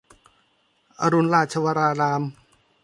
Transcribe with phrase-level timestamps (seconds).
[0.99, 2.21] อรุณราชวราราม